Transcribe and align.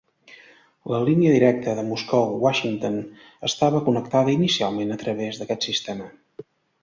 La 0.91 1.01
línia 1.07 1.33
directa 1.33 1.75
Moscou-Washington 1.89 2.97
estava 3.49 3.83
connectada 3.89 4.35
inicialment 4.39 4.95
a 4.95 4.99
través 5.03 5.41
d'aquest 5.43 5.69
sistema. 5.69 6.09